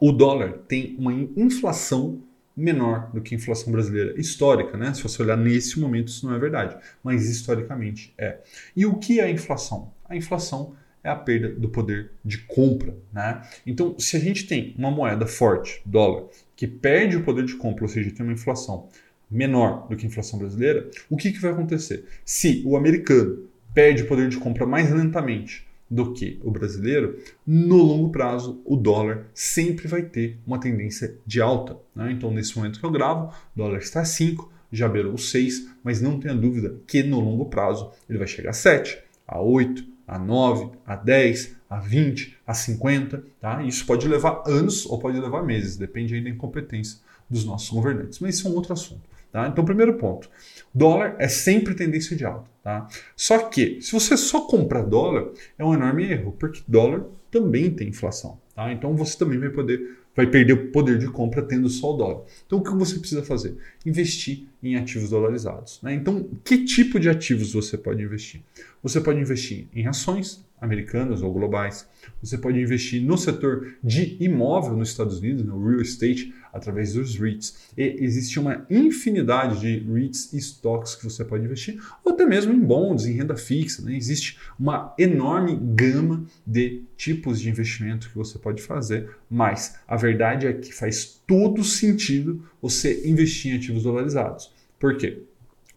o 0.00 0.12
dólar 0.12 0.58
tem 0.66 0.96
uma 0.98 1.12
inflação 1.12 2.22
menor 2.56 3.10
do 3.12 3.20
que 3.20 3.34
a 3.34 3.38
inflação 3.38 3.72
brasileira 3.72 4.18
histórica, 4.20 4.76
né? 4.76 4.92
Se 4.92 5.02
você 5.02 5.22
olhar 5.22 5.36
nesse 5.36 5.78
momento, 5.78 6.08
isso 6.08 6.26
não 6.26 6.34
é 6.34 6.38
verdade, 6.38 6.76
mas 7.02 7.28
historicamente 7.28 8.12
é. 8.18 8.38
E 8.76 8.84
o 8.84 8.98
que 8.98 9.20
é 9.20 9.24
a 9.24 9.30
inflação? 9.30 9.92
A 10.08 10.16
inflação 10.16 10.74
é 11.02 11.08
a 11.08 11.16
perda 11.16 11.48
do 11.48 11.68
poder 11.68 12.12
de 12.24 12.38
compra, 12.38 12.96
né? 13.12 13.42
Então, 13.66 13.98
se 13.98 14.16
a 14.16 14.20
gente 14.20 14.46
tem 14.46 14.74
uma 14.76 14.90
moeda 14.90 15.26
forte, 15.26 15.80
dólar, 15.84 16.24
que 16.54 16.66
perde 16.66 17.16
o 17.16 17.24
poder 17.24 17.44
de 17.44 17.56
compra, 17.56 17.84
ou 17.84 17.88
seja, 17.88 18.10
tem 18.10 18.24
uma 18.24 18.34
inflação 18.34 18.88
menor 19.30 19.86
do 19.88 19.96
que 19.96 20.04
a 20.04 20.08
inflação 20.08 20.38
brasileira, 20.38 20.90
o 21.08 21.16
que, 21.16 21.32
que 21.32 21.40
vai 21.40 21.52
acontecer? 21.52 22.04
Se 22.24 22.62
o 22.66 22.76
americano 22.76 23.48
perde 23.72 24.02
o 24.02 24.06
poder 24.06 24.28
de 24.28 24.36
compra 24.36 24.66
mais 24.66 24.90
lentamente 24.90 25.66
do 25.90 26.12
que 26.12 26.40
o 26.44 26.50
brasileiro, 26.50 27.18
no 27.44 27.76
longo 27.76 28.10
prazo 28.10 28.60
o 28.64 28.76
dólar 28.76 29.26
sempre 29.34 29.88
vai 29.88 30.02
ter 30.02 30.38
uma 30.46 30.60
tendência 30.60 31.16
de 31.26 31.40
alta. 31.40 31.76
Né? 31.94 32.12
Então, 32.12 32.30
nesse 32.30 32.56
momento 32.56 32.78
que 32.78 32.86
eu 32.86 32.90
gravo, 32.90 33.28
o 33.28 33.58
dólar 33.58 33.78
está 33.78 34.00
a 34.00 34.04
5, 34.04 34.52
já 34.70 34.88
beirou 34.88 35.18
6, 35.18 35.68
mas 35.82 36.00
não 36.00 36.20
tenha 36.20 36.34
dúvida 36.34 36.76
que 36.86 37.02
no 37.02 37.18
longo 37.18 37.46
prazo 37.46 37.90
ele 38.08 38.18
vai 38.18 38.28
chegar 38.28 38.50
a 38.50 38.54
7, 38.54 38.98
a 39.26 39.40
8, 39.40 39.84
a 40.10 40.18
9, 40.18 40.70
a 40.84 40.96
10, 40.96 41.56
a 41.70 41.78
20, 41.78 42.36
a 42.44 42.52
50, 42.52 43.22
tá? 43.40 43.62
Isso 43.62 43.86
pode 43.86 44.08
levar 44.08 44.42
anos 44.44 44.84
ou 44.84 44.98
pode 44.98 45.20
levar 45.20 45.44
meses, 45.44 45.76
depende 45.76 46.16
aí 46.16 46.20
da 46.20 46.28
incompetência 46.28 46.98
dos 47.30 47.44
nossos 47.44 47.70
governantes. 47.70 48.18
Mas 48.18 48.34
isso 48.34 48.48
é 48.48 48.50
um 48.50 48.54
outro 48.54 48.72
assunto. 48.72 49.08
Tá? 49.30 49.46
Então, 49.46 49.64
primeiro 49.64 49.94
ponto: 49.94 50.28
dólar 50.74 51.14
é 51.20 51.28
sempre 51.28 51.74
tendência 51.74 52.16
de 52.16 52.24
alta. 52.24 52.50
Tá? 52.60 52.88
Só 53.14 53.38
que, 53.38 53.80
se 53.80 53.92
você 53.92 54.16
só 54.16 54.40
compra 54.40 54.82
dólar, 54.82 55.28
é 55.56 55.64
um 55.64 55.72
enorme 55.72 56.10
erro, 56.10 56.32
porque 56.32 56.60
dólar 56.66 57.04
também 57.30 57.70
tem 57.70 57.88
inflação. 57.88 58.40
Tá? 58.52 58.72
Então, 58.72 58.96
você 58.96 59.16
também 59.16 59.38
vai 59.38 59.50
poder 59.50 59.98
vai 60.14 60.26
perder 60.26 60.52
o 60.52 60.70
poder 60.70 60.98
de 60.98 61.06
compra 61.08 61.42
tendo 61.42 61.68
só 61.68 61.94
o 61.94 61.96
dólar. 61.96 62.24
Então, 62.46 62.58
o 62.58 62.62
que 62.62 62.70
você 62.70 62.98
precisa 62.98 63.22
fazer? 63.22 63.56
Investir 63.86 64.44
em 64.62 64.76
ativos 64.76 65.10
dolarizados. 65.10 65.80
Né? 65.82 65.94
Então, 65.94 66.28
que 66.44 66.64
tipo 66.64 66.98
de 66.98 67.08
ativos 67.08 67.52
você 67.52 67.78
pode 67.78 68.02
investir? 68.02 68.42
Você 68.82 69.00
pode 69.00 69.20
investir 69.20 69.66
em 69.74 69.86
ações 69.86 70.44
americanas 70.60 71.22
ou 71.22 71.32
globais. 71.32 71.88
Você 72.22 72.36
pode 72.36 72.60
investir 72.60 73.02
no 73.02 73.16
setor 73.16 73.74
de 73.82 74.16
imóvel 74.20 74.76
nos 74.76 74.90
Estados 74.90 75.18
Unidos, 75.18 75.44
no 75.44 75.66
real 75.66 75.80
estate, 75.80 76.34
através 76.52 76.94
dos 76.94 77.16
REITs. 77.16 77.70
E 77.76 77.96
existe 78.00 78.38
uma 78.38 78.66
infinidade 78.68 79.60
de 79.60 79.78
REITs 79.78 80.32
e 80.32 80.38
stocks 80.38 80.94
que 80.94 81.04
você 81.04 81.24
pode 81.24 81.44
investir, 81.44 81.80
ou 82.04 82.12
até 82.12 82.26
mesmo 82.26 82.52
em 82.52 82.60
bonds, 82.60 83.06
em 83.06 83.12
renda 83.12 83.36
fixa. 83.36 83.82
Né? 83.82 83.96
Existe 83.96 84.38
uma 84.58 84.94
enorme 84.98 85.56
gama 85.56 86.24
de 86.46 86.82
tipos 86.96 87.40
de 87.40 87.48
investimento 87.48 88.08
que 88.08 88.16
você 88.16 88.38
pode 88.38 88.62
fazer, 88.62 89.10
mas 89.30 89.76
a 89.86 89.96
verdade 89.96 90.46
é 90.46 90.52
que 90.52 90.74
faz 90.74 91.20
todo 91.26 91.64
sentido 91.64 92.44
você 92.60 93.08
investir 93.08 93.52
em 93.52 93.56
ativos 93.56 93.82
dolarizados. 93.82 94.52
Por 94.78 94.96
quê? 94.96 95.22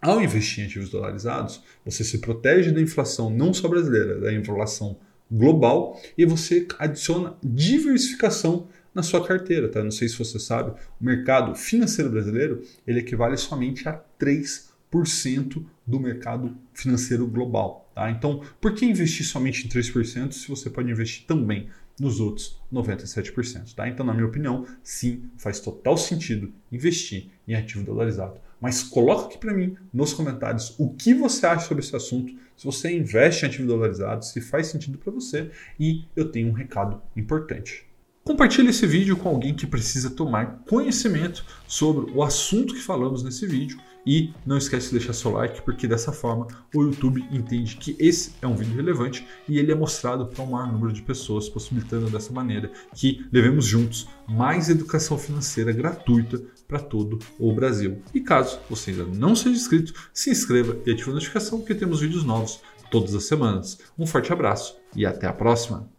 Ao 0.03 0.22
investir 0.22 0.62
em 0.62 0.68
ativos 0.68 0.90
dolarizados, 0.90 1.64
você 1.86 2.03
se 2.03 2.18
protege 2.18 2.72
da 2.72 2.81
inflação 2.81 3.30
não 3.30 3.53
só 3.53 3.69
brasileira, 3.69 4.19
da 4.19 4.34
inflação 4.34 4.97
global 5.31 5.97
e 6.18 6.25
você 6.25 6.68
adiciona 6.78 7.38
diversificação 7.41 8.68
na 8.94 9.02
sua 9.02 9.25
carteira, 9.25 9.69
tá? 9.69 9.81
Não 9.81 9.91
sei 9.91 10.09
se 10.09 10.18
você 10.18 10.38
sabe, 10.38 10.72
o 11.00 11.06
mercado 11.06 11.56
financeiro 11.56 12.12
brasileiro, 12.12 12.62
ele 12.86 13.00
equivale 13.00 13.38
somente 13.38 13.88
a 13.88 13.97
3% 14.19 15.66
do 15.88 16.00
mercado 16.02 16.53
financeiro 16.74 17.25
global, 17.25 17.90
tá? 17.96 18.12
Então, 18.12 18.44
por 18.59 18.74
que 18.74 18.85
investir 18.85 19.25
somente 19.25 19.66
em 19.66 19.70
3% 19.70 20.34
se 20.34 20.50
você 20.50 20.70
pode 20.70 20.91
investir 20.91 21.25
também 21.25 21.70
nos 21.97 22.20
outros 22.20 22.62
97%, 22.74 23.74
tá? 23.74 23.88
Então, 23.88 24.06
na 24.06 24.14
minha 24.14 24.28
opinião, 24.28 24.66
sim, 24.84 25.24
faz 25.38 25.62
total 25.62 25.96
sentido 25.96 26.52
investir 26.70 27.30
em 27.47 27.56
ativo 27.56 27.85
dolarizado. 27.85 28.41
Mas 28.63 28.81
coloca 28.81 29.25
aqui 29.25 29.38
para 29.38 29.53
mim 29.53 29.75
nos 29.94 30.13
comentários 30.13 30.74
o 30.79 30.94
que 30.94 31.13
você 31.13 31.46
acha 31.46 31.68
sobre 31.68 31.84
esse 31.84 31.94
assunto, 31.94 32.34
se 32.56 32.63
você 32.63 32.97
investe 32.97 33.44
em 33.44 33.50
ativo 33.50 33.68
dolarizado, 33.68 34.24
se 34.24 34.40
faz 34.40 34.68
sentido 34.68 34.97
para 34.97 35.12
você 35.12 35.51
e 35.78 36.06
eu 36.16 36.31
tenho 36.31 36.47
um 36.47 36.53
recado 36.53 37.02
importante. 37.13 37.85
Compartilhe 38.23 38.69
esse 38.69 38.88
vídeo 38.88 39.18
com 39.18 39.28
alguém 39.28 39.53
que 39.53 39.68
precisa 39.68 40.09
tomar 40.09 40.63
conhecimento 40.66 41.44
sobre 41.68 42.09
o 42.13 42.23
assunto 42.23 42.73
que 42.73 42.79
falamos 42.79 43.22
nesse 43.22 43.46
vídeo 43.46 43.78
e 44.06 44.34
não 44.46 44.57
esquece 44.57 44.88
de 44.88 44.94
deixar 44.94 45.12
seu 45.12 45.31
like, 45.31 45.62
porque 45.63 45.85
dessa 45.85 46.13
forma 46.13 46.47
o 46.73 46.84
YouTube 46.84 47.22
entende 47.31 47.75
que 47.75 47.97
esse 48.00 48.34
é 48.41 48.47
um 48.47 48.56
vídeo 48.56 48.75
relevante 48.75 49.28
e 49.47 49.59
ele 49.59 49.73
é 49.73 49.75
mostrado 49.75 50.25
para 50.25 50.41
um 50.41 50.52
maior 50.52 50.72
número 50.72 50.94
de 50.94 51.02
pessoas, 51.02 51.50
possibilitando 51.50 52.09
dessa 52.09 52.31
maneira 52.31 52.72
que 52.96 53.25
levemos 53.29 53.66
juntos 53.66 54.07
mais 54.25 54.69
educação 54.69 55.18
financeira 55.18 55.73
gratuita 55.73 56.41
para 56.68 56.79
todo 56.79 57.19
o 57.38 57.53
Brasil. 57.53 58.01
E 58.13 58.19
caso 58.19 58.59
você 58.69 58.91
ainda 58.91 59.06
não 59.06 59.35
seja 59.35 59.56
inscrito, 59.56 59.94
se 60.13 60.31
inscreva 60.31 60.78
e 60.85 60.91
ative 60.91 61.12
a 61.12 61.13
notificação 61.13 61.59
porque 61.59 61.75
temos 61.75 62.01
vídeos 62.01 62.24
novos 62.24 62.62
todas 62.90 63.16
as 63.16 63.25
semanas. 63.25 63.79
Um 63.97 64.06
forte 64.06 64.31
abraço 64.31 64.78
e 64.96 65.06
até 65.06 65.28
a 65.28 65.34
próxima! 65.34 65.93